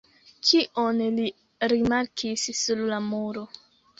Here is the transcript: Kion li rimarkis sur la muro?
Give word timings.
Kion 0.45 1.01
li 1.17 1.25
rimarkis 1.75 2.47
sur 2.63 2.83
la 2.93 3.01
muro? 3.13 3.47